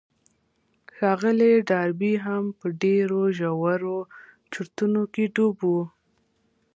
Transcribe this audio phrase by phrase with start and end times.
[0.95, 3.97] ښاغلی ډاربي هم په ډېرو ژورو
[4.53, 5.71] چورتونو کې ډوب و.